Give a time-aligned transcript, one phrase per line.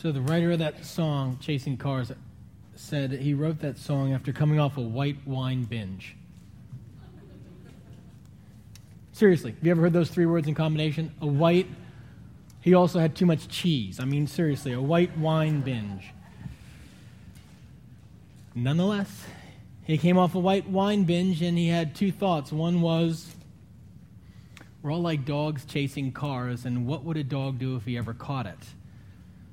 [0.00, 2.12] So the writer of that song, Chasing Cars,
[2.76, 6.14] said he wrote that song after coming off a white wine binge.
[9.10, 11.12] Seriously, have you ever heard those three words in combination?
[11.20, 11.66] A white,
[12.60, 13.98] he also had too much cheese.
[13.98, 16.12] I mean, seriously, a white wine binge.
[18.54, 19.24] Nonetheless,
[19.82, 22.52] he came off a white wine binge and he had two thoughts.
[22.52, 23.34] One was,
[24.80, 28.14] we're all like dogs chasing cars, and what would a dog do if he ever
[28.14, 28.58] caught it?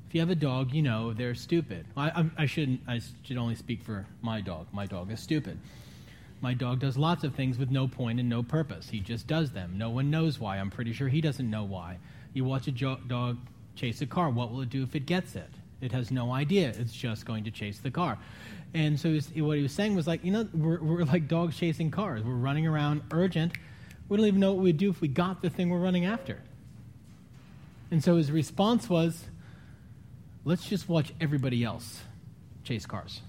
[0.07, 1.85] If you have a dog, you know they're stupid.
[1.97, 2.81] I, I, I shouldn't.
[2.87, 4.67] I should only speak for my dog.
[4.71, 5.57] My dog is stupid.
[6.41, 8.89] My dog does lots of things with no point and no purpose.
[8.89, 9.77] He just does them.
[9.77, 10.57] No one knows why.
[10.57, 11.97] I'm pretty sure he doesn't know why.
[12.33, 13.37] You watch a jo- dog
[13.75, 14.29] chase a car.
[14.29, 15.49] What will it do if it gets it?
[15.81, 16.69] It has no idea.
[16.69, 18.17] It's just going to chase the car.
[18.73, 21.91] And so what he was saying was like, you know, we're, we're like dogs chasing
[21.91, 22.23] cars.
[22.23, 23.53] We're running around urgent.
[24.07, 26.41] We don't even know what we'd do if we got the thing we're running after.
[27.89, 29.25] And so his response was,
[30.45, 32.03] let's just watch everybody else
[32.63, 33.21] chase cars.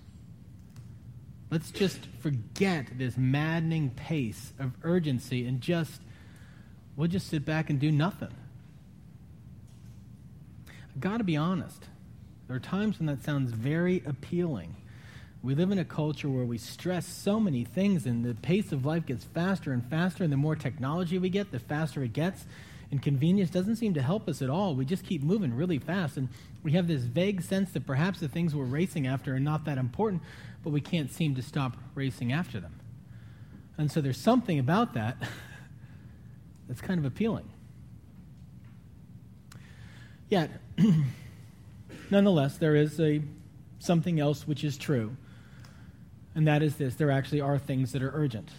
[1.50, 6.00] Let's just forget this maddening pace of urgency and just,
[6.96, 8.34] we'll just sit back and do nothing.
[10.68, 11.84] I've got to be honest.
[12.46, 14.76] There are times when that sounds very appealing.
[15.42, 18.84] We live in a culture where we stress so many things, and the pace of
[18.84, 22.44] life gets faster and faster, and the more technology we get, the faster it gets.
[22.90, 24.74] And convenience doesn't seem to help us at all.
[24.74, 26.28] We just keep moving really fast, and
[26.62, 29.76] we have this vague sense that perhaps the things we're racing after are not that
[29.76, 30.22] important,
[30.62, 32.78] but we can't seem to stop racing after them.
[33.76, 35.16] And so there's something about that
[36.68, 37.50] that's kind of appealing.
[40.28, 40.50] Yet,
[42.10, 43.20] nonetheless, there is a,
[43.78, 45.16] something else which is true,
[46.34, 48.50] and that is this there actually are things that are urgent.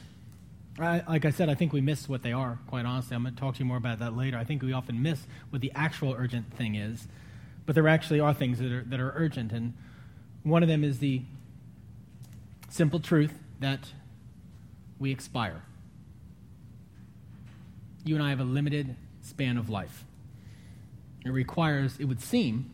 [0.80, 3.16] I, like I said, I think we miss what they are, quite honestly.
[3.16, 4.38] I'm going to talk to you more about that later.
[4.38, 7.08] I think we often miss what the actual urgent thing is,
[7.66, 9.52] but there actually are things that are, that are urgent.
[9.52, 9.74] And
[10.44, 11.24] one of them is the
[12.70, 13.92] simple truth that
[15.00, 15.64] we expire.
[18.04, 20.06] You and I have a limited span of life.
[21.26, 22.72] It requires, it would seem,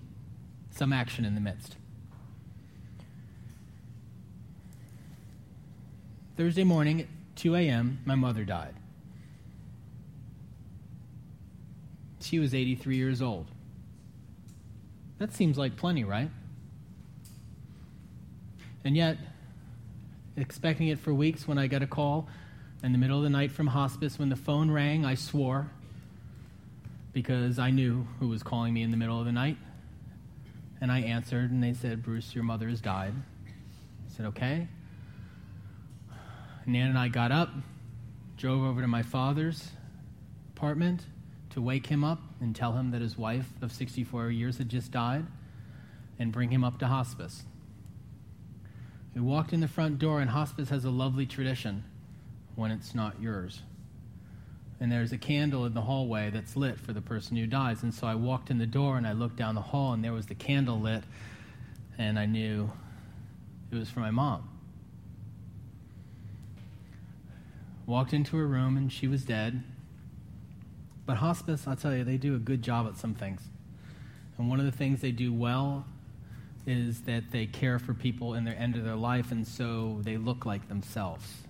[0.71, 1.77] some action in the midst.
[6.35, 8.75] Thursday morning 2 a.m., my mother died.
[12.21, 13.47] She was 83 years old.
[15.19, 16.29] That seems like plenty, right?
[18.83, 19.17] And yet,
[20.35, 22.27] expecting it for weeks when I got a call
[22.83, 25.69] in the middle of the night from hospice, when the phone rang, I swore
[27.13, 29.57] because I knew who was calling me in the middle of the night.
[30.81, 33.13] And I answered, and they said, Bruce, your mother has died.
[33.47, 34.67] I said, okay.
[36.65, 37.49] Nan and I got up,
[38.37, 39.71] drove over to my father's
[40.55, 41.05] apartment
[41.49, 44.91] to wake him up and tell him that his wife of 64 years had just
[44.91, 45.25] died
[46.17, 47.43] and bring him up to hospice.
[49.13, 51.83] We walked in the front door, and hospice has a lovely tradition
[52.55, 53.61] when it's not yours.
[54.79, 57.83] And there's a candle in the hallway that's lit for the person who dies.
[57.83, 60.13] And so I walked in the door and I looked down the hall, and there
[60.13, 61.03] was the candle lit,
[61.97, 62.71] and I knew
[63.71, 64.52] it was for my mom.
[67.85, 69.63] Walked into her room, and she was dead.
[71.05, 73.41] But hospice, I'll tell you, they do a good job at some things.
[74.37, 75.85] And one of the things they do well
[76.65, 80.15] is that they care for people in their end of their life, and so they
[80.17, 81.43] look like themselves.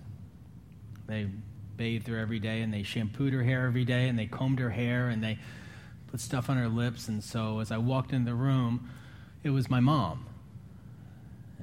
[1.06, 1.28] They
[1.76, 4.70] bathed her every day, and they shampooed her hair every day, and they combed her
[4.70, 5.38] hair, and they
[6.10, 7.06] put stuff on her lips.
[7.06, 8.90] And so as I walked in the room,
[9.44, 10.26] it was my mom,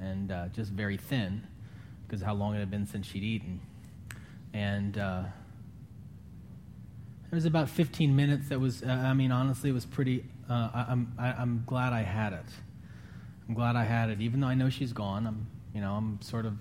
[0.00, 1.46] and uh, just very thin
[2.06, 3.60] because how long it had been since she'd eaten.
[4.54, 5.24] And uh,
[7.30, 10.70] it was about 15 minutes that was, uh, I mean, honestly, it was pretty, uh,
[10.74, 12.44] I, I'm, I, I'm glad I had it.
[13.48, 15.26] I'm glad I had it, even though I know she's gone.
[15.26, 16.58] I'm, you know, I'm sort of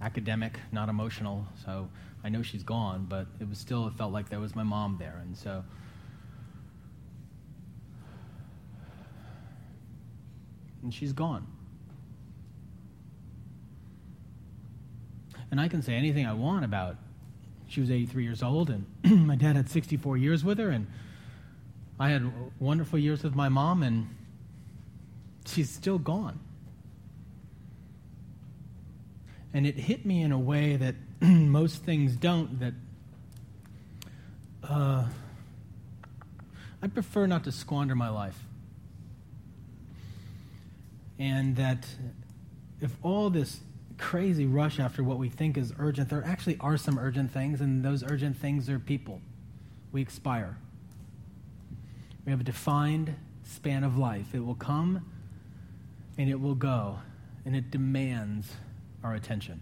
[0.00, 1.88] academic, not emotional, so
[2.24, 3.06] I know she's gone.
[3.08, 5.62] But it was still, it felt like there was my mom there, and so.
[10.82, 11.46] And she's gone.
[15.50, 16.96] And I can say anything I want about.
[17.68, 18.86] She was 83 years old, and
[19.26, 20.86] my dad had 64 years with her, and
[22.00, 24.08] I had wonderful years with my mom, and
[25.46, 26.38] she's still gone.
[29.52, 32.74] And it hit me in a way that most things don't, that
[34.62, 35.06] uh,
[36.82, 38.38] I prefer not to squander my life.
[41.18, 41.86] And that
[42.80, 43.60] if all this
[43.98, 47.84] crazy rush after what we think is urgent, there actually are some urgent things, and
[47.84, 49.20] those urgent things are people.
[49.92, 50.56] We expire.
[52.24, 53.14] We have a defined
[53.44, 54.34] span of life.
[54.34, 55.10] It will come
[56.18, 56.98] and it will go,
[57.44, 58.52] and it demands
[59.04, 59.60] our attention.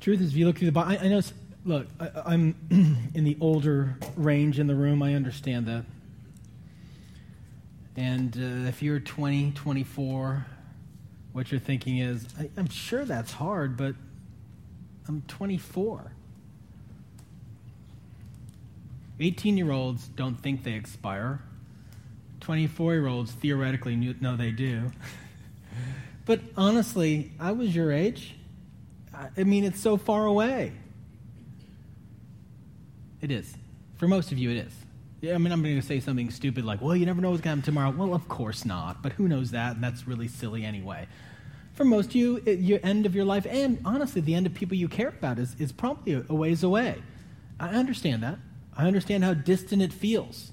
[0.00, 1.20] Truth is, if you look through the Bible, I, I know,
[1.64, 2.54] look, I, am
[3.14, 5.84] in the older range in the room, I understand that.
[7.96, 10.46] And uh, if you're 20, 24,
[11.32, 13.94] what you're thinking is, I, I'm sure that's hard, but
[15.06, 16.12] I'm 24.
[19.20, 21.40] 18 year olds don't think they expire.
[22.40, 24.92] 24 year olds theoretically know they do.
[26.26, 28.34] but honestly, I was your age.
[29.36, 30.72] I mean, it's so far away.
[33.20, 33.52] It is.
[33.96, 34.72] For most of you, it is.
[35.20, 37.40] Yeah, I mean, I'm going to say something stupid like, well, you never know what's
[37.40, 37.90] going to happen tomorrow.
[37.90, 39.74] Well, of course not, but who knows that?
[39.74, 41.08] And that's really silly anyway.
[41.72, 44.76] For most of you, your end of your life, and honestly, the end of people
[44.76, 47.02] you care about is, is probably a, a ways away.
[47.58, 48.38] I understand that.
[48.76, 50.52] I understand how distant it feels.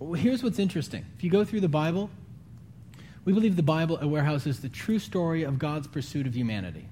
[0.00, 1.06] Well, here's what's interesting.
[1.16, 2.10] If you go through the Bible,
[3.24, 6.88] we believe the Bible at Warehouse is the true story of God's pursuit of humanity.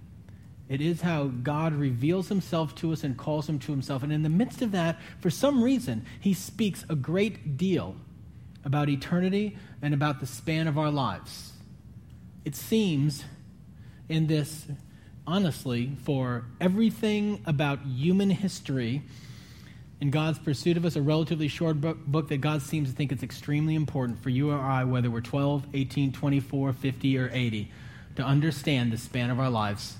[0.68, 4.02] It is how God reveals himself to us and calls him to himself.
[4.02, 7.96] And in the midst of that, for some reason, he speaks a great deal
[8.64, 11.52] about eternity and about the span of our lives.
[12.44, 13.24] It seems
[14.10, 14.66] in this,
[15.26, 19.02] honestly, for everything about human history
[20.00, 23.10] in God's pursuit of us, a relatively short book, book, that God seems to think
[23.10, 27.72] it's extremely important for you or I, whether we're 12, 18, 24, 50, or 80,
[28.16, 29.96] to understand the span of our lives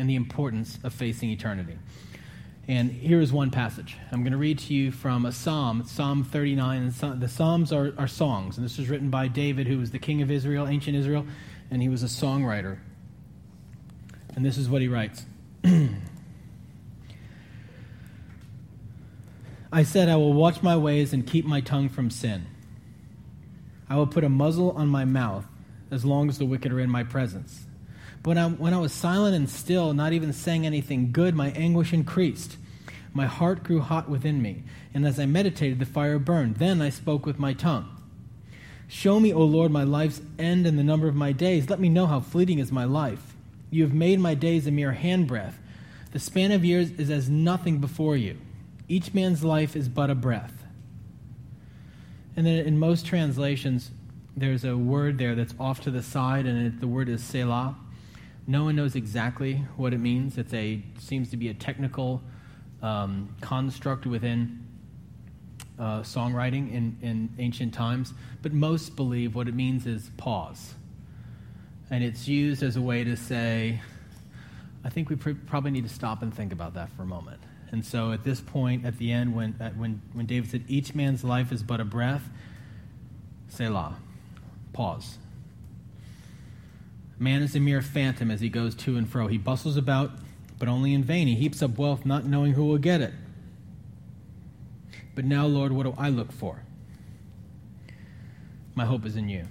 [0.00, 1.78] and the importance of facing eternity.
[2.66, 3.98] And here is one passage.
[4.10, 6.94] I'm going to read to you from a psalm, Psalm 39.
[7.18, 10.22] The Psalms are, are songs, and this was written by David, who was the king
[10.22, 11.26] of Israel, ancient Israel,
[11.70, 12.78] and he was a songwriter.
[14.34, 15.26] And this is what he writes.
[19.70, 22.46] I said, I will watch my ways and keep my tongue from sin.
[23.88, 25.44] I will put a muzzle on my mouth
[25.90, 27.66] as long as the wicked are in my presence.
[28.22, 31.50] But when I, when I was silent and still, not even saying anything good, my
[31.52, 32.56] anguish increased.
[33.12, 34.62] My heart grew hot within me,
[34.94, 36.56] and as I meditated, the fire burned.
[36.56, 37.88] Then I spoke with my tongue.
[38.86, 41.70] Show me, O Lord, my life's end and the number of my days.
[41.70, 43.34] Let me know how fleeting is my life.
[43.70, 45.54] You have made my days a mere handbreadth.
[46.12, 48.36] The span of years is as nothing before you.
[48.88, 50.64] Each man's life is but a breath.
[52.36, 53.92] And then in most translations,
[54.36, 57.76] there's a word there that's off to the side, and it, the word is Selah.
[58.50, 60.36] No one knows exactly what it means.
[60.36, 62.20] It's a seems to be a technical
[62.82, 64.66] um, construct within
[65.78, 68.12] uh, songwriting in, in ancient times,
[68.42, 70.74] but most believe what it means is pause.
[71.90, 73.80] And it's used as a way to say,
[74.82, 77.40] I think we pr- probably need to stop and think about that for a moment.
[77.70, 81.22] And so at this point, at the end, when, when, when David said, Each man's
[81.22, 82.28] life is but a breath,
[83.48, 83.94] Selah.
[84.72, 85.18] Pause.
[87.20, 89.28] Man is a mere phantom as he goes to and fro.
[89.28, 90.10] He bustles about,
[90.58, 91.28] but only in vain.
[91.28, 93.12] He heaps up wealth, not knowing who will get it.
[95.14, 96.64] But now, Lord, what do I look for?
[98.74, 99.46] My hope is in you.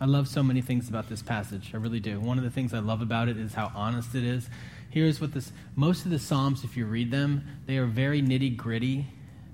[0.00, 1.70] I love so many things about this passage.
[1.72, 2.18] I really do.
[2.18, 4.48] One of the things I love about it is how honest it is
[4.96, 8.56] here's what this most of the Psalms, if you read them, they are very nitty
[8.56, 9.04] gritty.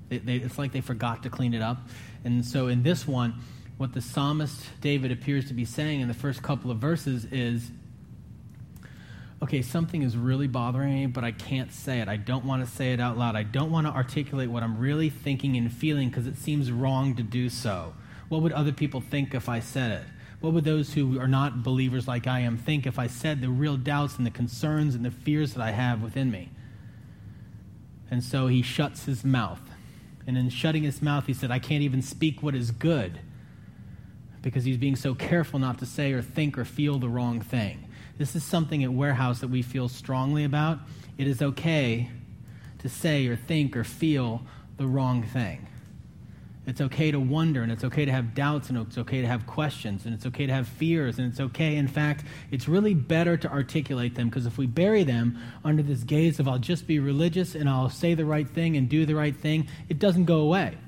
[0.08, 1.88] it's like they forgot to clean it up.
[2.24, 3.34] And so in this one,
[3.78, 7.70] what the psalmist David appears to be saying in the first couple of verses is
[9.43, 12.08] okay, something is really bothering me, but I can't say it.
[12.08, 13.34] I don't want to say it out loud.
[13.34, 17.17] I don't want to articulate what I'm really thinking and feeling because it seems wrong
[17.17, 17.93] to do so.
[18.29, 20.05] What would other people think if I said it?
[20.41, 23.48] What would those who are not believers like I am think if I said the
[23.48, 26.50] real doubts and the concerns and the fears that I have within me?
[28.10, 29.60] And so he shuts his mouth.
[30.24, 33.19] And in shutting his mouth, he said, I can't even speak what is good
[34.43, 37.89] because he's being so careful not to say or think or feel the wrong thing.
[38.19, 40.79] This is something at Warehouse that we feel strongly about.
[41.17, 42.11] It is okay
[42.81, 44.43] to say or think or feel
[44.77, 45.69] the wrong thing.
[46.65, 49.49] It's okay to wonder, and it's okay to have doubts, and it's okay to have
[49.49, 51.75] questions, and it's okay to have fears, and it's okay.
[51.75, 56.05] In fact, it's really better to articulate them because if we bury them under this
[56.05, 59.17] gaze of I'll just be religious and I'll say the right thing and do the
[59.17, 60.79] right thing, it doesn't go away.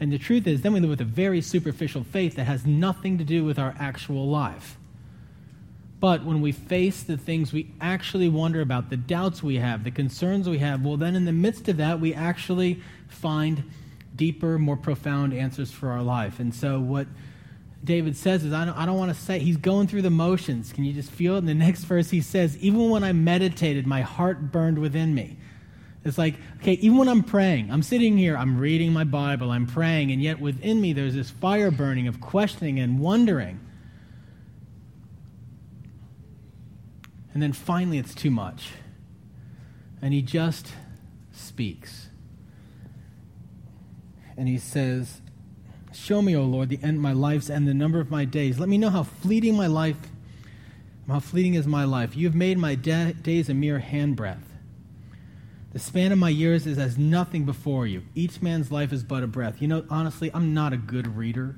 [0.00, 3.18] And the truth is, then we live with a very superficial faith that has nothing
[3.18, 4.78] to do with our actual life.
[6.00, 9.90] But when we face the things we actually wonder about, the doubts we have, the
[9.90, 13.62] concerns we have, well, then in the midst of that, we actually find
[14.16, 16.40] deeper, more profound answers for our life.
[16.40, 17.06] And so, what
[17.84, 20.72] David says is, I don't, I don't want to say, he's going through the motions.
[20.72, 21.38] Can you just feel it?
[21.38, 25.36] In the next verse, he says, Even when I meditated, my heart burned within me.
[26.04, 29.66] It's like, okay, even when I'm praying, I'm sitting here, I'm reading my Bible, I'm
[29.66, 33.60] praying, and yet within me there's this fire burning of questioning and wondering.
[37.34, 38.70] And then finally it's too much.
[40.00, 40.72] And he just
[41.32, 42.08] speaks.
[44.36, 45.20] And he says,
[45.92, 48.58] Show me, O Lord, the end of my life's and the number of my days.
[48.58, 49.96] Let me know how fleeting my life,
[51.08, 52.16] how fleeting is my life.
[52.16, 54.49] You have made my de- days a mere handbreadth.
[55.72, 58.02] The span of my years is as nothing before you.
[58.14, 59.62] Each man's life is but a breath.
[59.62, 61.56] You know, honestly, I'm not a good reader.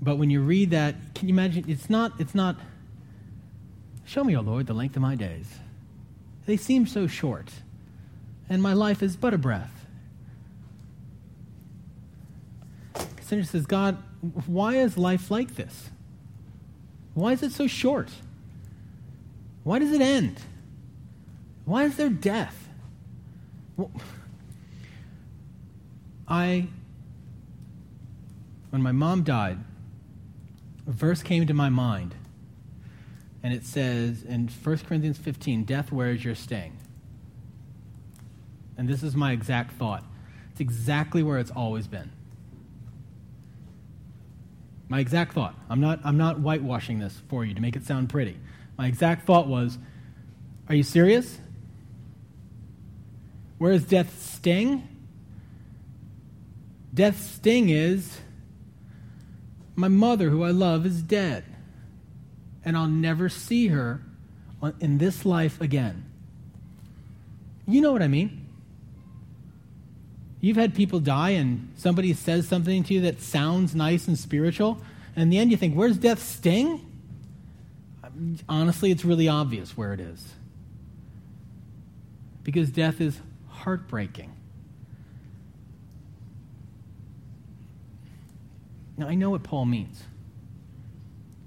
[0.00, 1.64] But when you read that, can you imagine?
[1.68, 2.56] It's not, it's not,
[4.04, 5.46] show me, O Lord, the length of my days.
[6.46, 7.50] They seem so short,
[8.48, 9.86] and my life is but a breath.
[13.22, 13.96] Sinner says, God,
[14.46, 15.90] why is life like this?
[17.14, 18.10] Why is it so short?
[19.62, 20.40] Why does it end?
[21.64, 22.68] Why is there death?
[23.76, 23.90] Well,
[26.28, 26.68] I,
[28.70, 29.58] when my mom died,
[30.86, 32.14] a verse came to my mind,
[33.42, 36.76] and it says in 1 Corinthians 15, Death, where is your sting?
[38.76, 40.04] And this is my exact thought.
[40.52, 42.10] It's exactly where it's always been.
[44.88, 45.54] My exact thought.
[45.68, 48.38] I'm not, I'm not whitewashing this for you to make it sound pretty.
[48.76, 49.78] My exact thought was
[50.68, 51.38] Are you serious?
[53.58, 54.88] Where is death's sting?
[56.92, 58.20] Death's sting is
[59.76, 61.44] my mother, who I love, is dead,
[62.64, 64.00] and I'll never see her
[64.80, 66.04] in this life again.
[67.66, 68.46] You know what I mean?
[70.40, 74.78] You've had people die, and somebody says something to you that sounds nice and spiritual,
[75.16, 76.90] and in the end you think, Where's death's sting?
[78.48, 80.34] Honestly, it's really obvious where it is.
[82.44, 83.18] Because death is
[83.54, 84.32] heartbreaking.
[88.96, 90.02] Now, I know what Paul means.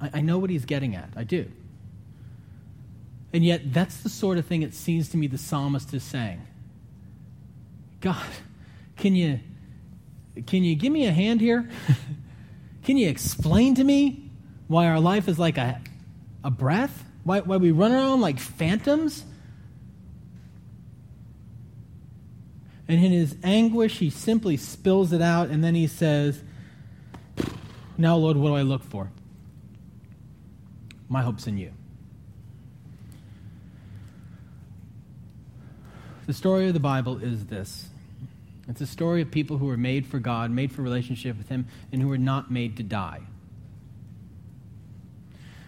[0.01, 1.09] I, I, know what he's getting at.
[1.15, 1.45] I do.
[3.33, 6.45] And yet, that's the sort of thing it seems to me the psalmist is saying.
[8.01, 8.25] God,
[8.97, 9.39] can you,
[10.45, 11.69] can you give me a hand here?
[12.83, 14.29] can you explain to me
[14.67, 15.79] why our life is like a,
[16.43, 17.03] a breath?
[17.23, 19.23] Why, why we run around like phantoms?
[22.87, 26.41] And in his anguish, he simply spills it out, and then he says,
[27.97, 29.11] Now, Lord, what do I look for?
[31.09, 31.71] My hope's in you.
[36.27, 37.89] The story of the Bible is this
[38.67, 41.67] it's a story of people who were made for God, made for relationship with Him,
[41.91, 43.21] and who were not made to die.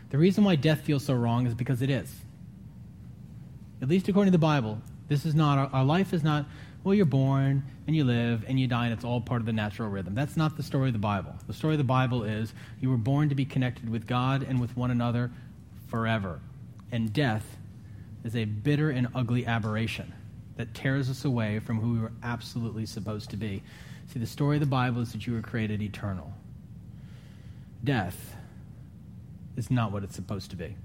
[0.10, 2.14] The reason why death feels so wrong is because it is.
[3.82, 6.46] At least according to the Bible, this is not, our, our life is not
[6.84, 9.54] well, you're born and you live and you die, and it's all part of the
[9.54, 10.16] natural rhythm.
[10.16, 11.36] That's not the story of the Bible.
[11.48, 14.62] The story of the Bible is you were born to be connected with God and
[14.62, 15.32] with one another
[15.90, 16.40] forever.
[16.92, 17.58] And death
[18.24, 20.14] is a bitter and ugly aberration
[20.56, 23.62] that tears us away from who we were absolutely supposed to be.
[24.12, 26.34] See, the story of the Bible is that you were created eternal.
[27.84, 28.36] Death
[29.56, 30.76] is not what it's supposed to be.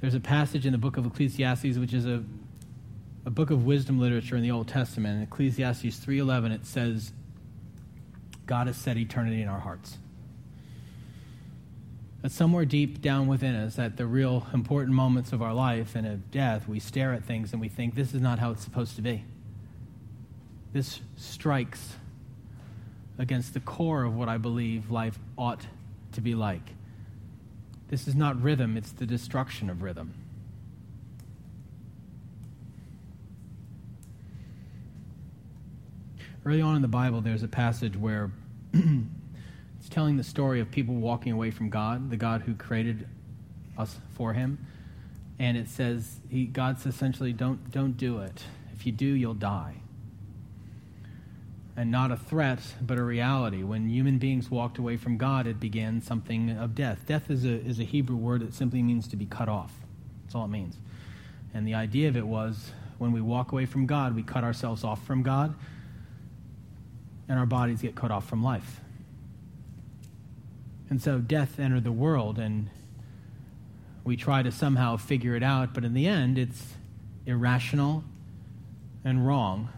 [0.00, 2.22] There's a passage in the book of Ecclesiastes, which is a
[3.28, 5.18] a book of wisdom literature in the Old Testament.
[5.18, 7.12] In Ecclesiastes 3:11 it says
[8.46, 9.98] God has set eternity in our hearts.
[12.22, 16.06] That somewhere deep down within us, at the real important moments of our life and
[16.06, 18.96] of death, we stare at things and we think this is not how it's supposed
[18.96, 19.24] to be.
[20.72, 21.96] This strikes
[23.18, 25.66] against the core of what I believe life ought
[26.12, 26.72] to be like.
[27.88, 30.14] This is not rhythm, it's the destruction of rhythm.
[36.48, 38.30] Early on in the Bible, there's a passage where
[38.72, 43.06] it's telling the story of people walking away from God, the God who created
[43.76, 44.56] us for Him.
[45.38, 48.44] And it says, he, God says essentially, don't, don't do it.
[48.72, 49.74] If you do, you'll die.
[51.76, 53.62] And not a threat, but a reality.
[53.62, 57.04] When human beings walked away from God, it began something of death.
[57.04, 59.74] Death is a, is a Hebrew word that simply means to be cut off.
[60.24, 60.78] That's all it means.
[61.52, 64.82] And the idea of it was when we walk away from God, we cut ourselves
[64.82, 65.54] off from God
[67.28, 68.80] and our bodies get cut off from life.
[70.90, 72.70] And so death entered the world, and
[74.04, 76.74] we try to somehow figure it out, but in the end, it's
[77.26, 78.04] irrational
[79.04, 79.68] and wrong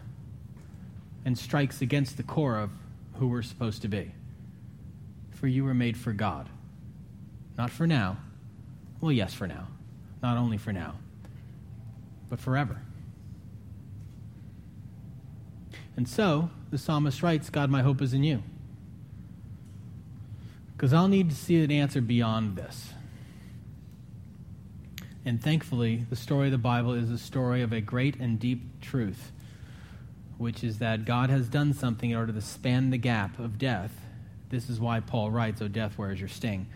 [1.25, 2.69] and strikes against the core of
[3.15, 4.11] who we're supposed to be.
[5.31, 6.49] For you were made for God,
[7.57, 8.17] not for now.
[9.01, 9.67] Well, yes, for now.
[10.21, 10.95] Not only for now.
[12.29, 12.81] but forever.
[15.97, 18.41] And so, the psalmist writes, God, my hope is in you.
[20.75, 22.93] Because I'll need to see an answer beyond this.
[25.23, 28.81] And thankfully, the story of the Bible is a story of a great and deep
[28.81, 29.31] truth,
[30.39, 33.91] which is that God has done something in order to span the gap of death.
[34.49, 36.67] This is why Paul writes, O death, where is your sting?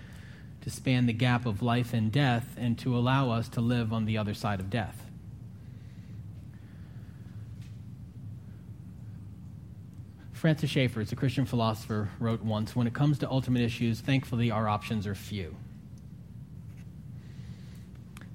[0.61, 4.05] To span the gap of life and death and to allow us to live on
[4.05, 5.09] the other side of death.
[10.45, 14.51] Francis Schaeffer, it's a Christian philosopher, wrote once When it comes to ultimate issues, thankfully
[14.51, 15.55] our options are few.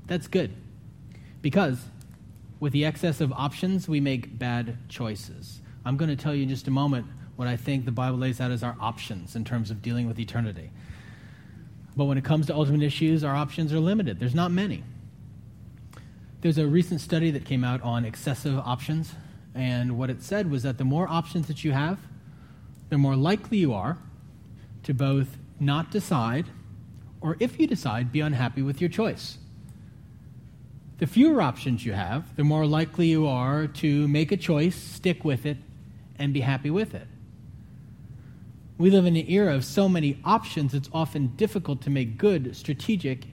[0.08, 0.52] That's good.
[1.40, 1.84] Because
[2.58, 5.60] with the excess of options, we make bad choices.
[5.84, 8.40] I'm going to tell you in just a moment what I think the Bible lays
[8.40, 10.72] out as our options in terms of dealing with eternity.
[11.96, 14.18] But when it comes to ultimate issues, our options are limited.
[14.18, 14.82] There's not many.
[16.40, 19.14] There's a recent study that came out on excessive options,
[19.54, 21.98] and what it said was that the more options that you have,
[22.88, 23.98] the more likely you are
[24.82, 26.46] to both not decide,
[27.20, 29.38] or if you decide, be unhappy with your choice.
[30.98, 35.24] The fewer options you have, the more likely you are to make a choice, stick
[35.24, 35.56] with it,
[36.18, 37.08] and be happy with it.
[38.76, 42.56] We live in an era of so many options, it's often difficult to make good,
[42.56, 43.24] strategic,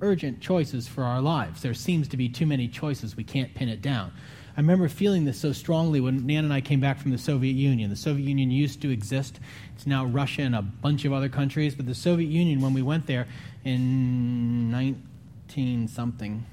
[0.00, 1.62] urgent choices for our lives.
[1.62, 4.12] There seems to be too many choices, we can't pin it down.
[4.56, 7.54] I remember feeling this so strongly when Nan and I came back from the Soviet
[7.54, 7.90] Union.
[7.90, 9.40] The Soviet Union used to exist.
[9.74, 11.74] It's now Russia and a bunch of other countries.
[11.74, 13.26] But the Soviet Union, when we went there
[13.64, 16.46] in 19 something,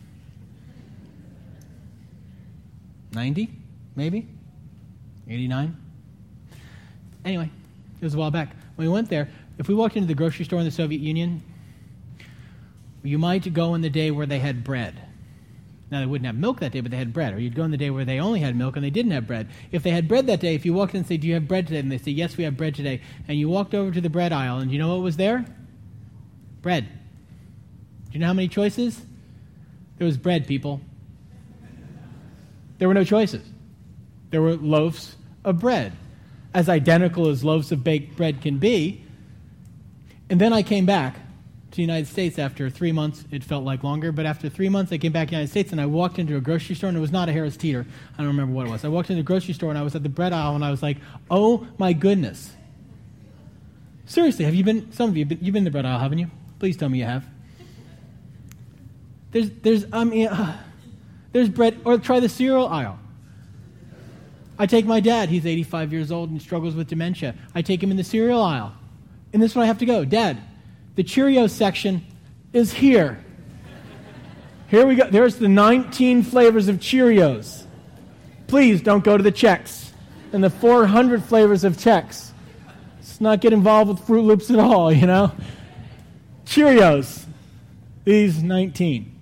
[3.13, 3.49] 90,
[3.95, 4.27] maybe?
[5.29, 5.77] 89?
[7.23, 7.51] Anyway,
[7.99, 8.55] it was a while back.
[8.75, 9.29] When we went there,
[9.59, 11.43] if we walked into the grocery store in the Soviet Union,
[13.03, 15.00] you might go in the day where they had bread.
[15.91, 17.33] Now, they wouldn't have milk that day, but they had bread.
[17.33, 19.27] Or you'd go in the day where they only had milk and they didn't have
[19.27, 19.49] bread.
[19.73, 21.49] If they had bread that day, if you walked in and say, Do you have
[21.49, 21.79] bread today?
[21.79, 23.01] And they say, Yes, we have bread today.
[23.27, 25.45] And you walked over to the bread aisle, and you know what was there?
[26.61, 26.87] Bread.
[26.87, 29.01] Do you know how many choices?
[29.97, 30.79] There was bread, people.
[32.77, 33.43] There were no choices.
[34.29, 35.91] There were loaves of bread,
[36.53, 39.03] as identical as loaves of baked bread can be.
[40.29, 41.17] And then I came back
[41.71, 43.23] to the United States after three months.
[43.31, 45.71] It felt like longer, but after three months, I came back to the United States
[45.71, 47.85] and I walked into a grocery store, and it was not a Harris Teeter.
[48.13, 48.83] I don't remember what it was.
[48.83, 50.71] I walked into a grocery store and I was at the bread aisle, and I
[50.71, 50.97] was like,
[51.29, 52.51] oh my goodness.
[54.05, 56.29] Seriously, have you been, some of you, you've been to the bread aisle, haven't you?
[56.59, 57.25] Please tell me you have.
[59.31, 60.61] There's, there's, I mean, uh,
[61.31, 62.99] there's bread, or try the cereal aisle.
[64.59, 67.33] I take my dad, he's 85 years old and struggles with dementia.
[67.55, 68.73] I take him in the cereal aisle.
[69.31, 70.03] And this is where I have to go.
[70.03, 70.37] Dad,
[71.01, 72.05] the Cheerios section
[72.53, 73.25] is here.
[74.67, 75.09] Here we go.
[75.09, 77.65] There's the 19 flavors of Cheerios.
[78.45, 79.89] Please don't go to the Chex
[80.31, 82.29] and the 400 flavors of Chex.
[82.97, 85.31] Let's not get involved with Froot Loops at all, you know?
[86.45, 87.25] Cheerios.
[88.03, 89.19] These 19.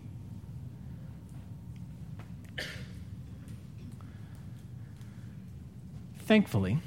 [6.25, 6.79] Thankfully,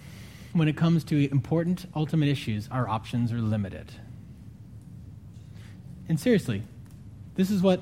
[0.53, 3.91] when it comes to important ultimate issues, our options are limited.
[6.13, 6.63] And seriously,
[7.37, 7.81] this is what,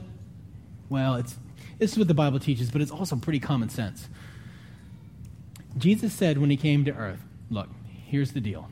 [0.89, 1.35] well, it's,
[1.81, 4.09] this is what the Bible teaches, but it's also pretty common sense.
[5.77, 7.19] Jesus said when he came to earth,
[7.51, 7.69] Look,
[8.07, 8.69] here's the deal.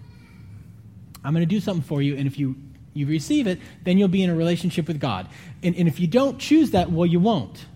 [1.25, 2.55] I'm going to do something for you, and if you,
[2.95, 5.27] you receive it, then you'll be in a relationship with God.
[5.65, 7.67] And, and if you don't choose that, well, you won't.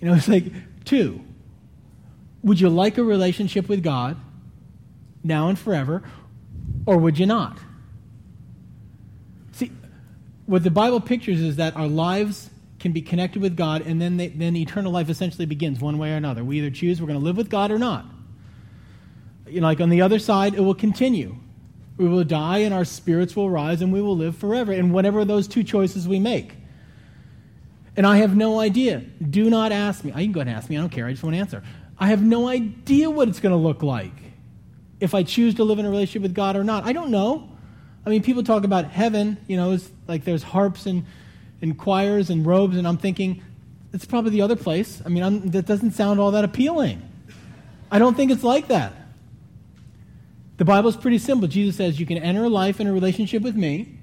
[0.00, 0.44] You know, it's like
[0.84, 1.24] two.
[2.44, 4.16] Would you like a relationship with God
[5.24, 6.04] now and forever,
[6.86, 7.58] or would you not?
[10.48, 14.16] What the Bible pictures is that our lives can be connected with God, and then,
[14.16, 16.42] they, then eternal life essentially begins one way or another.
[16.42, 18.06] We either choose we're going to live with God or not.
[19.46, 21.36] You know, like on the other side, it will continue.
[21.98, 24.72] We will die, and our spirits will rise, and we will live forever.
[24.72, 26.54] And whatever those two choices we make.
[27.94, 29.00] And I have no idea.
[29.00, 30.12] Do not ask me.
[30.14, 30.78] I can go ahead and ask me.
[30.78, 31.04] I don't care.
[31.04, 31.62] I just want to answer.
[31.98, 34.14] I have no idea what it's going to look like
[34.98, 36.84] if I choose to live in a relationship with God or not.
[36.84, 37.50] I don't know.
[38.08, 41.04] I mean, people talk about heaven, you know, it's like there's harps and,
[41.60, 43.42] and choirs and robes, and I'm thinking,
[43.92, 45.02] it's probably the other place.
[45.04, 47.02] I mean, I'm, that doesn't sound all that appealing.
[47.90, 48.94] I don't think it's like that.
[50.56, 51.48] The Bible's pretty simple.
[51.48, 53.98] Jesus says you can enter life in a relationship with me,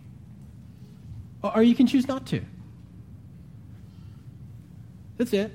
[1.41, 2.45] or you can choose not to.
[5.17, 5.51] That's it.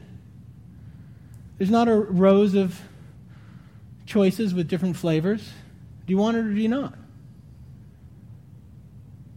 [1.57, 2.81] There's not a rows of
[4.07, 5.41] choices with different flavors.
[6.05, 6.95] Do you want it or do you not?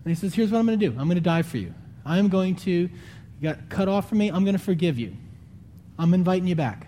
[0.04, 1.74] And he says, Here's what I'm going to do I'm going to die for you.
[2.06, 2.90] I am going to, you
[3.42, 5.16] got cut off from me, I'm going to forgive you.
[5.98, 6.88] I'm inviting you back.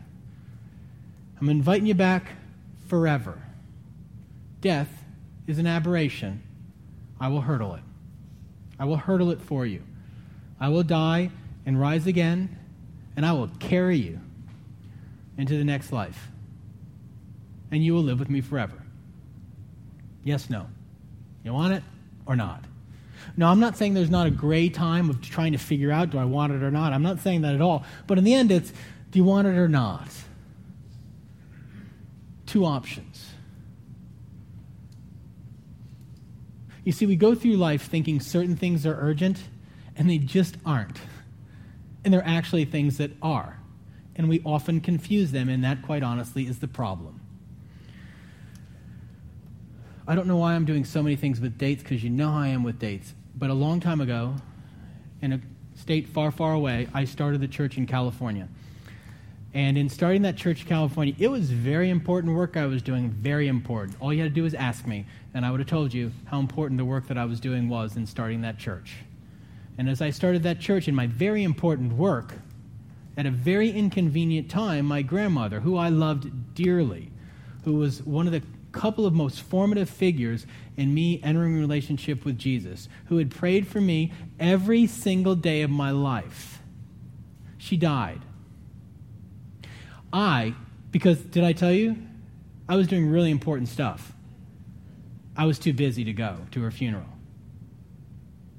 [1.39, 2.33] I'm inviting you back
[2.87, 3.41] forever.
[4.61, 4.89] Death
[5.47, 6.41] is an aberration.
[7.19, 7.81] I will hurdle it.
[8.79, 9.83] I will hurdle it for you.
[10.59, 11.29] I will die
[11.65, 12.57] and rise again,
[13.15, 14.19] and I will carry you
[15.37, 16.29] into the next life.
[17.71, 18.81] And you will live with me forever.
[20.23, 20.67] Yes, no.
[21.43, 21.83] You want it
[22.25, 22.63] or not?
[23.37, 26.17] Now, I'm not saying there's not a gray time of trying to figure out do
[26.17, 26.93] I want it or not.
[26.93, 27.83] I'm not saying that at all.
[28.07, 28.71] But in the end, it's
[29.11, 30.09] do you want it or not?
[32.45, 33.29] Two options.
[36.83, 39.39] You see, we go through life thinking certain things are urgent,
[39.95, 40.99] and they just aren't.
[42.03, 43.59] And they're actually things that are.
[44.15, 47.21] And we often confuse them, and that, quite honestly, is the problem.
[50.07, 52.49] I don't know why I'm doing so many things with dates, because you know I
[52.49, 53.13] am with dates.
[53.35, 54.35] But a long time ago,
[55.21, 55.41] in a
[55.75, 58.47] state far, far away, I started the church in California.
[59.55, 63.09] And in starting that church in California, it was very important work I was doing,
[63.09, 63.97] very important.
[63.99, 66.39] All you had to do was ask me, and I would have told you how
[66.39, 68.97] important the work that I was doing was in starting that church.
[69.77, 72.33] And as I started that church in my very important work,
[73.17, 77.11] at a very inconvenient time, my grandmother, who I loved dearly,
[77.63, 78.43] who was one of the
[78.75, 83.65] couple of most formative figures in me entering a relationship with Jesus, who had prayed
[83.65, 86.59] for me every single day of my life,
[87.57, 88.21] she died.
[90.11, 90.53] I,
[90.91, 91.95] because did I tell you?
[92.67, 94.13] I was doing really important stuff.
[95.37, 97.09] I was too busy to go to her funeral.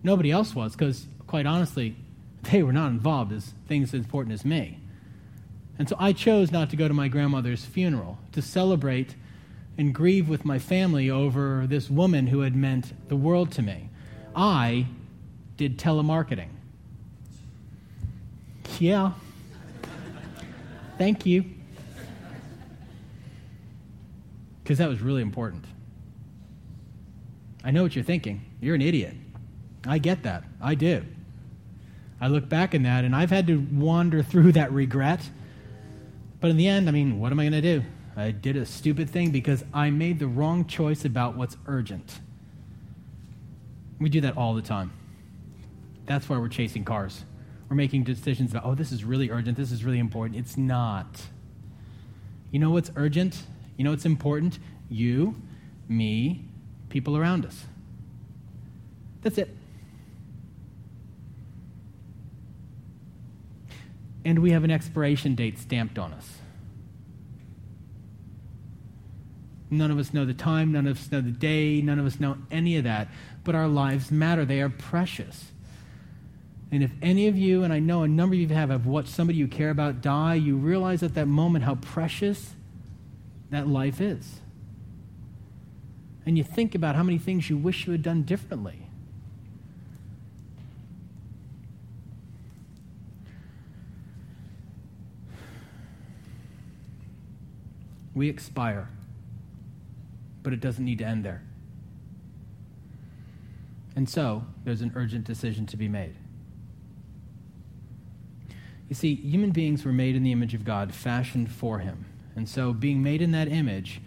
[0.03, 1.97] Nobody else was, because quite honestly,
[2.51, 4.79] they were not involved as things as important as me.
[5.79, 9.15] And so I chose not to go to my grandmother's funeral to celebrate
[9.79, 13.91] and grieve with my family over this woman who had meant the world to me.
[14.35, 14.87] I
[15.57, 16.49] did telemarketing.
[18.79, 19.13] Yeah,
[20.99, 21.45] Thank you.
[24.63, 25.65] Because that was really important.
[27.63, 28.45] I know what you're thinking.
[28.61, 29.15] You're an idiot.
[29.87, 30.45] I get that.
[30.61, 31.05] I do.
[32.21, 35.21] I look back in that, and I've had to wander through that regret.
[36.41, 37.83] But in the end, I mean, what am I going to do?
[38.17, 42.21] I did a stupid thing because I made the wrong choice about what's urgent.
[44.01, 44.93] We do that all the time.
[46.07, 47.25] That's why we're chasing cars.
[47.69, 50.39] We're making decisions about, oh, this is really urgent, this is really important.
[50.39, 51.23] It's not.
[52.51, 53.43] You know what's urgent?
[53.77, 54.59] You know what's important?
[54.89, 55.35] You,
[55.89, 56.45] me,
[56.89, 57.67] people around us.
[59.23, 59.55] That's it.
[64.25, 66.39] And we have an expiration date stamped on us.
[69.71, 72.21] None of us know the time, none of us know the day, none of us
[72.21, 73.09] know any of that.
[73.43, 75.53] But our lives matter, they are precious.
[76.71, 79.09] And if any of you, and I know a number of you have, have watched
[79.09, 82.55] somebody you care about die, you realize at that moment how precious
[83.51, 84.41] that life is.
[86.25, 88.89] And you think about how many things you wish you had done differently.
[98.13, 98.89] We expire,
[100.47, 101.43] but it doesn't need to end there.
[103.97, 106.15] And so, there's an urgent decision to be made.
[108.89, 112.07] You see, human beings were made in the image of God, fashioned for Him.
[112.37, 114.01] And so, being made in that image,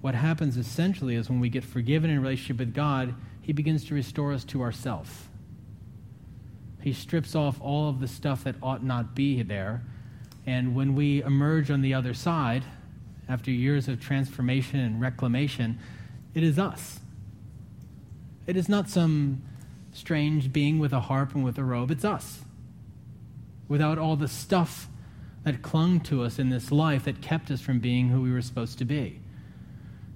[0.00, 3.94] what happens essentially is when we get forgiven in relationship with God, He begins to
[3.94, 5.28] restore us to ourself.
[6.80, 9.82] He strips off all of the stuff that ought not be there.
[10.46, 12.64] And when we emerge on the other side,
[13.28, 15.78] after years of transformation and reclamation,
[16.34, 17.00] it is us.
[18.46, 19.42] It is not some
[19.92, 22.40] strange being with a harp and with a robe, it's us
[23.68, 24.88] without all the stuff
[25.44, 28.42] that clung to us in this life that kept us from being who we were
[28.42, 29.20] supposed to be.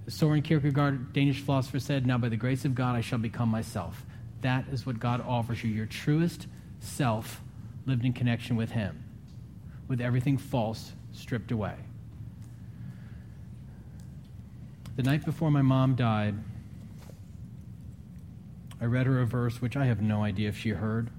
[0.07, 4.05] Soren Kierkegaard, Danish philosopher, said, Now by the grace of God I shall become myself.
[4.41, 6.47] That is what God offers you, your truest
[6.79, 7.41] self
[7.85, 9.03] lived in connection with Him,
[9.87, 11.75] with everything false stripped away.
[14.99, 16.35] The night before my mom died,
[18.81, 21.09] I read her a verse which I have no idea if she heard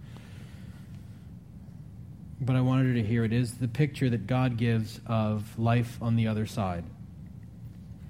[2.43, 5.99] but I wanted her to hear it is the picture that God gives of life
[6.03, 6.85] on the other side.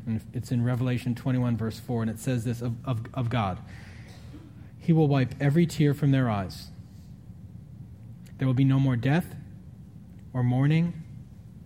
[0.07, 3.59] And it's in Revelation 21, verse 4, and it says this of, of, of God
[4.81, 6.69] He will wipe every tear from their eyes.
[8.39, 9.37] There will be no more death,
[10.33, 11.05] or mourning,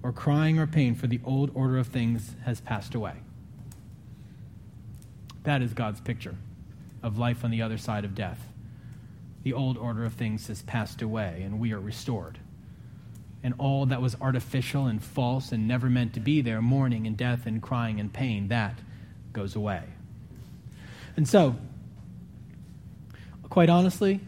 [0.02, 3.23] or crying, or pain, for the old order of things has passed away.
[5.44, 6.34] That is God's picture
[7.02, 8.40] of life on the other side of death.
[9.42, 12.38] The old order of things has passed away, and we are restored
[13.44, 17.14] and all that was artificial and false and never meant to be there, mourning and
[17.14, 18.78] death and crying and pain, that
[19.34, 19.82] goes away.
[21.14, 21.54] And so,
[23.50, 24.20] quite honestly,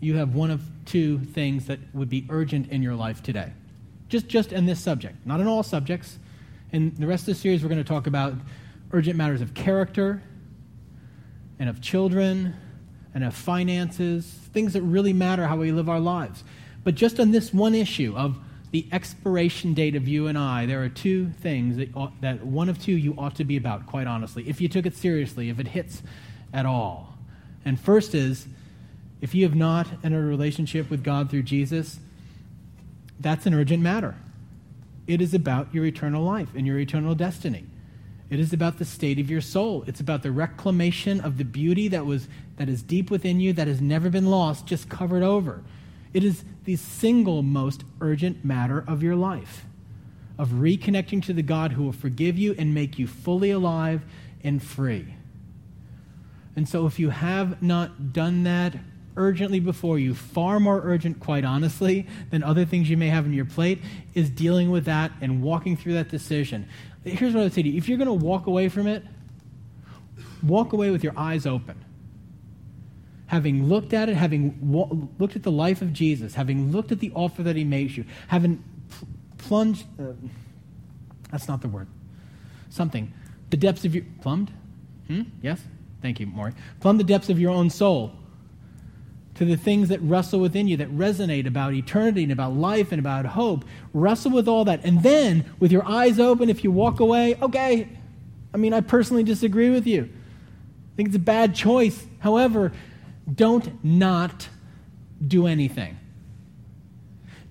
[0.00, 3.52] you have one of two things that would be urgent in your life today.
[4.08, 6.16] Just, just in this subject, not in all subjects.
[6.70, 8.34] In the rest of the series, we're going to talk about
[8.92, 10.22] urgent matters of character
[11.58, 12.54] and of children
[13.14, 16.42] and of finances, things that really matter how we live our lives.
[16.82, 18.38] But just on this one issue of
[18.72, 22.68] the expiration date of you and I, there are two things that, ought, that one
[22.68, 25.60] of two you ought to be about, quite honestly, if you took it seriously, if
[25.60, 26.02] it hits
[26.52, 27.14] at all.
[27.64, 28.48] And first is,
[29.20, 32.00] if you have not entered a relationship with God through Jesus,
[33.20, 34.16] that's an urgent matter.
[35.06, 37.64] It is about your eternal life and your eternal destiny.
[38.30, 39.84] It is about the state of your soul.
[39.86, 43.66] It's about the reclamation of the beauty that was that is deep within you that
[43.66, 45.62] has never been lost, just covered over.
[46.12, 49.66] It is the single most urgent matter of your life
[50.38, 54.02] of reconnecting to the God who will forgive you and make you fully alive
[54.42, 55.14] and free.
[56.56, 58.76] And so, if you have not done that
[59.16, 63.32] urgently before you, far more urgent, quite honestly, than other things you may have on
[63.32, 63.80] your plate,
[64.14, 66.68] is dealing with that and walking through that decision.
[67.04, 69.04] Here's what I would say to you if you're going to walk away from it,
[70.42, 71.84] walk away with your eyes open
[73.26, 77.00] having looked at it, having wa- looked at the life of Jesus, having looked at
[77.00, 80.12] the offer that he makes you, having pl- plunged, uh,
[81.30, 81.88] that's not the word,
[82.70, 83.12] something,
[83.50, 84.52] the depths of your, plumbed?
[85.08, 85.22] Hmm?
[85.42, 85.60] Yes?
[86.00, 86.52] Thank you, Maury.
[86.80, 88.12] Plumb the depths of your own soul
[89.34, 93.00] to the things that wrestle within you, that resonate about eternity and about life and
[93.00, 93.64] about hope.
[93.92, 94.84] Wrestle with all that.
[94.84, 97.88] And then, with your eyes open, if you walk away, okay,
[98.52, 100.04] I mean, I personally disagree with you.
[100.04, 102.06] I think it's a bad choice.
[102.20, 102.72] However,
[103.32, 104.48] don't not
[105.26, 105.98] do anything.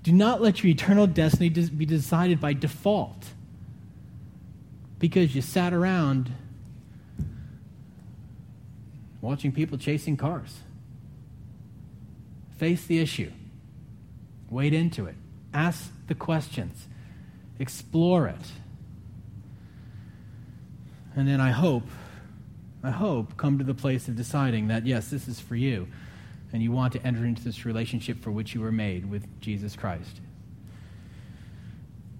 [0.03, 3.25] Do not let your eternal destiny be decided by default
[4.99, 6.31] because you sat around
[9.21, 10.59] watching people chasing cars.
[12.57, 13.31] Face the issue,
[14.49, 15.15] wade into it,
[15.53, 16.87] ask the questions,
[17.59, 18.51] explore it.
[21.15, 21.83] And then I hope
[22.83, 25.87] I hope, come to the place of deciding that, yes, this is for you,
[26.51, 29.77] and you want to enter into this relationship for which you were made with Jesus
[29.77, 30.19] Christ.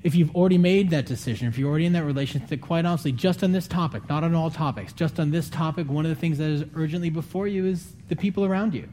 [0.04, 3.44] If you've already made that decision, if you're already in that relationship, quite honestly, just
[3.44, 6.38] on this topic, not on all topics, just on this topic, one of the things
[6.38, 8.88] that is urgently before you is the people around you.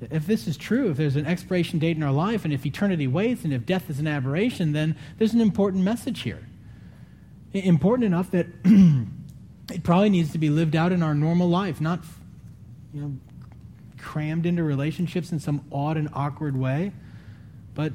[0.00, 3.06] If this is true, if there's an expiration date in our life, and if eternity
[3.06, 6.46] waits, and if death is an aberration, then there's an important message here.
[7.52, 8.46] Important enough that
[9.70, 12.00] it probably needs to be lived out in our normal life, not
[12.94, 13.12] you know
[13.98, 16.92] crammed into relationships in some odd and awkward way,
[17.74, 17.92] but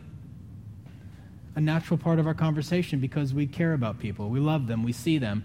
[1.55, 4.91] a natural part of our conversation because we care about people, we love them, we
[4.91, 5.43] see them,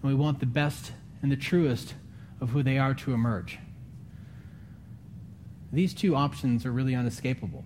[0.00, 1.94] and we want the best and the truest
[2.40, 3.58] of who they are to emerge.
[5.72, 7.64] These two options are really unescapable.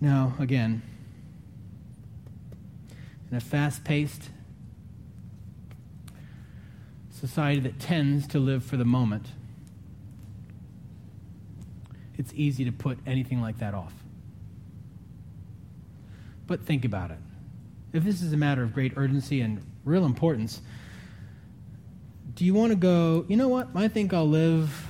[0.00, 0.82] Now, again,
[3.30, 4.30] in a fast paced
[7.10, 9.26] society that tends to live for the moment,
[12.16, 13.92] it's easy to put anything like that off.
[16.46, 17.18] But think about it.
[17.92, 20.60] If this is a matter of great urgency and real importance,
[22.40, 23.68] do you want to go, you know what?
[23.74, 24.86] I think I'll live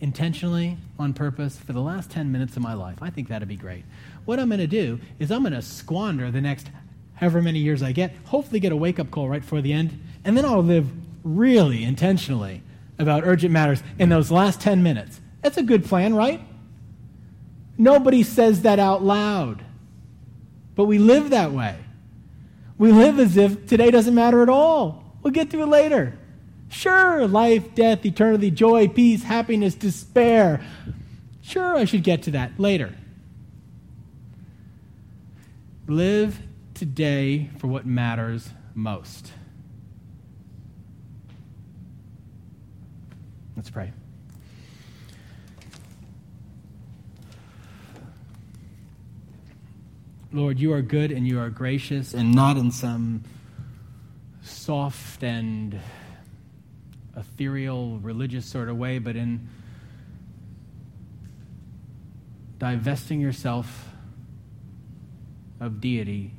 [0.00, 3.02] intentionally on purpose for the last 10 minutes of my life.
[3.02, 3.84] I think that'd be great.
[4.24, 6.70] What I'm going to do is I'm going to squander the next
[7.16, 10.02] however many years I get, hopefully get a wake up call right before the end,
[10.24, 10.88] and then I'll live
[11.22, 12.62] really intentionally
[12.98, 15.20] about urgent matters in those last 10 minutes.
[15.42, 16.40] That's a good plan, right?
[17.76, 19.62] Nobody says that out loud.
[20.74, 21.76] But we live that way.
[22.78, 25.04] We live as if today doesn't matter at all.
[25.22, 26.18] We'll get to it later.
[26.68, 30.60] Sure, life, death, eternity, joy, peace, happiness, despair.
[31.42, 32.94] Sure, I should get to that later.
[35.86, 36.40] Live
[36.74, 39.32] today for what matters most.
[43.56, 43.92] Let's pray.
[50.32, 53.24] Lord, you are good and you are gracious, and not in some
[54.42, 55.80] soft and
[57.16, 59.48] ethereal religious sort of way, but in
[62.58, 63.90] divesting yourself
[65.60, 66.32] of deity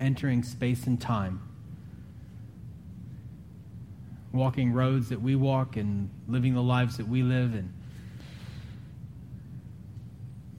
[0.00, 1.40] entering space and time,
[4.32, 7.72] walking roads that we walk and living the lives that we live, and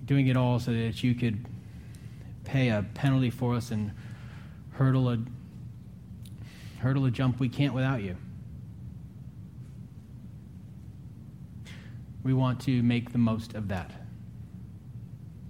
[0.05, 1.45] doing it all so that you could
[2.43, 3.91] pay a penalty for us and
[4.71, 5.19] hurdle a
[6.79, 8.15] hurdle a jump we can't without you.
[12.29, 13.89] We want to make the most of that.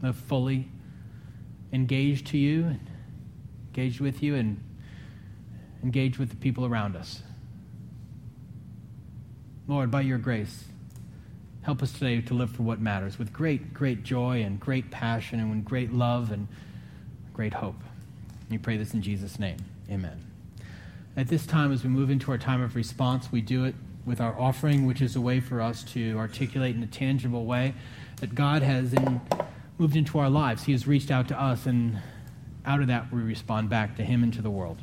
[0.02, 0.70] Live fully
[1.74, 2.78] engaged to you,
[3.68, 4.64] engaged with you, and
[5.84, 7.22] engaged with the people around us.
[9.68, 10.70] Lord, by your grace,
[11.64, 15.42] help us today to live for what matters with great, great joy and great passion
[15.42, 16.48] and with great love and
[17.34, 17.84] great hope.
[18.50, 19.58] We pray this in Jesus' name.
[19.92, 20.24] Amen.
[21.18, 24.22] At this time, as we move into our time of response, we do it with
[24.22, 27.74] our offering, which is a way for us to articulate in a tangible way
[28.22, 29.22] that God has in,
[29.78, 30.64] moved into our lives.
[30.64, 32.00] He has reached out to us, and
[32.66, 34.78] out of that, we respond back to Him and to the world.